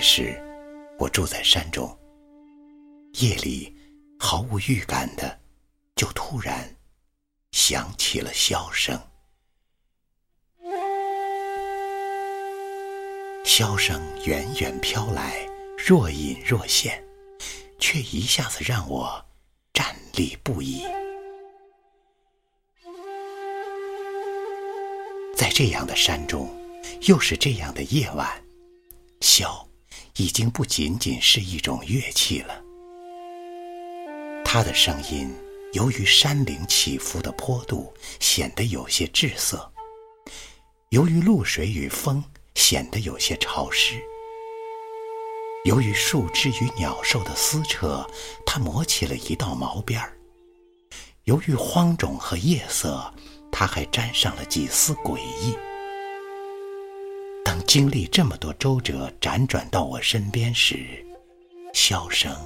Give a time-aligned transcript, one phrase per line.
[0.00, 0.34] 那时，
[0.98, 1.94] 我住在山中，
[3.16, 3.76] 夜里
[4.18, 5.38] 毫无预感的，
[5.94, 6.74] 就突然
[7.52, 8.98] 响起了箫声。
[13.44, 15.46] 箫声远远飘来，
[15.76, 17.04] 若隐若现，
[17.78, 19.22] 却一下子让我
[19.74, 20.82] 站立不已。
[25.36, 26.48] 在这样的山中，
[27.02, 28.42] 又是这样的夜晚，
[29.20, 29.66] 箫
[30.20, 32.62] 已经不仅仅是一种乐器了。
[34.44, 35.34] 它的声音
[35.72, 39.56] 由于山岭起伏的坡度，显得有些滞涩；
[40.90, 42.22] 由于露水与风，
[42.54, 43.94] 显得有些潮湿；
[45.64, 48.06] 由于树枝与鸟兽的撕扯，
[48.44, 50.10] 它磨起了一道毛边儿；
[51.24, 53.10] 由于荒冢和夜色。
[53.52, 55.54] 他还沾上了几丝诡异。
[57.70, 61.06] 经历这么多周折，辗转到我身边时，
[61.72, 62.36] 箫声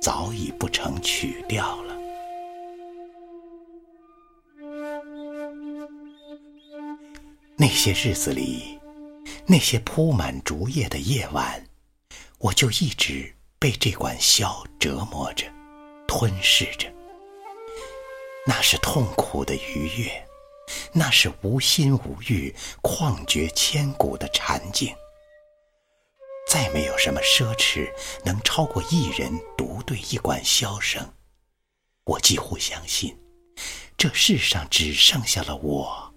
[0.00, 1.96] 早已不成曲调了。
[7.56, 8.78] 那些日子里，
[9.46, 11.66] 那些铺满竹叶的夜晚，
[12.38, 15.44] 我就一直被这管箫折磨着，
[16.06, 16.86] 吞噬着。
[18.46, 20.25] 那是痛苦的愉悦，
[20.92, 24.94] 那是无心无欲、旷绝千古的禅境。
[26.48, 27.90] 再没有什么奢侈
[28.24, 31.12] 能超过一人独对一管箫声。
[32.04, 33.18] 我几乎相信，
[33.96, 36.14] 这世上只剩下了我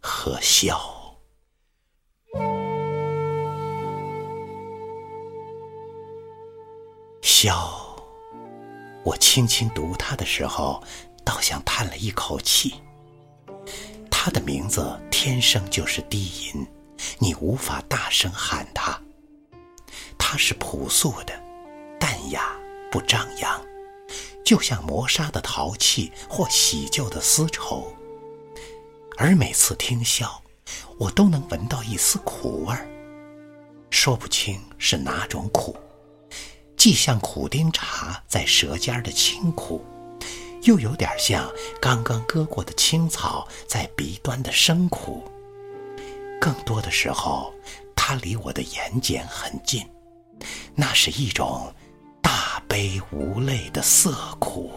[0.00, 0.78] 和箫。
[7.22, 7.54] 箫，
[9.04, 10.82] 我轻轻读它的时候。
[11.24, 12.80] 倒像叹了一口气。
[14.28, 16.66] 他的名字天生就是低吟，
[17.18, 19.00] 你无法大声喊他。
[20.18, 21.32] 他是朴素的，
[21.98, 22.54] 淡雅
[22.92, 23.58] 不张扬，
[24.44, 27.90] 就像磨砂的陶器或洗旧的丝绸。
[29.16, 30.28] 而每次听箫，
[30.98, 32.86] 我都能闻到一丝苦味儿，
[33.88, 35.74] 说不清是哪种苦，
[36.76, 39.82] 既像苦丁茶在舌尖的清苦。
[40.68, 45.24] 又有点像刚刚割过的青草在鼻端的生苦。
[46.38, 47.54] 更多的时候，
[47.96, 49.82] 它离我的眼睑很近，
[50.74, 51.72] 那是一种
[52.20, 54.70] 大悲无泪的涩苦。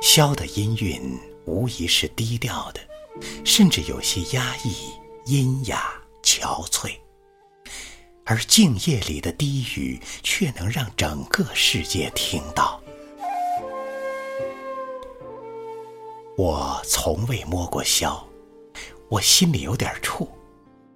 [0.00, 2.80] 箫的音韵无疑是低调的，
[3.44, 4.90] 甚至有些压抑、
[5.26, 5.92] 阴哑、
[6.22, 7.01] 憔悴。
[8.32, 12.80] 而静夜里的低语，却能让整个世界听到。
[16.38, 18.24] 我从未摸过箫，
[19.10, 20.26] 我心里有点怵，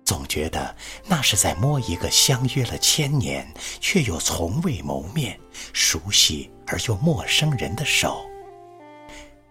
[0.03, 0.75] 总觉得
[1.05, 3.47] 那是在摸一个相约了千年
[3.83, 5.39] 却又从未谋面、
[5.75, 8.27] 熟悉而又陌生人的手。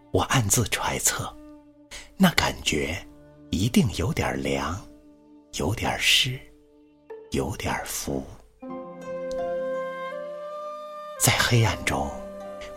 [0.09, 1.31] 我暗自揣测，
[2.17, 2.97] 那感觉
[3.51, 4.75] 一定有点凉，
[5.59, 6.39] 有点湿。
[7.35, 8.23] 有点浮，
[11.19, 12.09] 在黑暗中，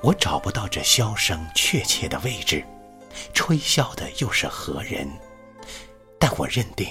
[0.02, 2.64] 我找不到这箫声确切的位置，
[3.32, 5.08] 吹箫的又是何人？
[6.18, 6.88] 但我认定，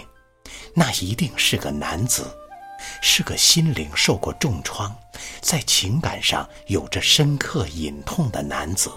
[0.73, 2.25] 那一定是个男子，
[3.01, 4.95] 是个心灵受过重创，
[5.41, 8.89] 在情感上有着深刻隐痛的男子。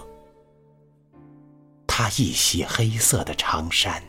[1.85, 4.01] 他一袭黑色的长衫，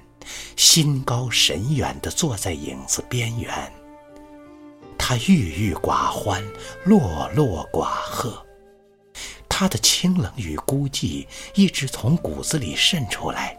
[0.57, 3.73] 心高神远地坐在影子边缘。
[5.13, 6.43] 他郁郁寡欢，
[6.85, 8.47] 落落寡贺。
[9.47, 13.55] 他的清冷与孤寂一直从骨子里渗出来，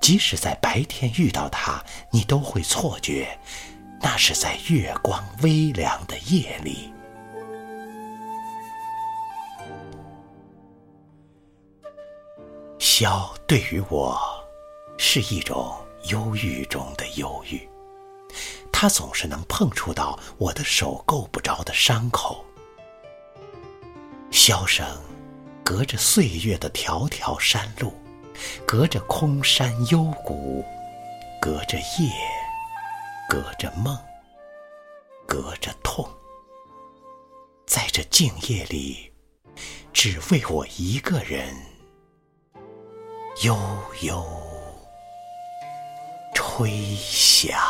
[0.00, 3.38] 即使在白天遇到他，你都会错觉，
[4.00, 6.90] 那是在月光微凉的夜里。
[12.78, 14.18] 箫对于我，
[14.96, 17.68] 是一种忧郁中的忧郁。
[18.80, 22.42] 他总是能碰触到我的手够不着的伤口。
[24.30, 24.86] 箫声，
[25.62, 27.92] 隔着岁月的条条山路，
[28.66, 30.64] 隔着空山幽谷，
[31.42, 32.10] 隔着夜，
[33.28, 33.94] 隔着梦，
[35.26, 36.08] 隔着痛，
[37.66, 39.12] 在这静夜里，
[39.92, 41.54] 只为我一个人，
[43.42, 43.54] 悠
[44.00, 44.24] 悠
[46.34, 47.60] 吹响。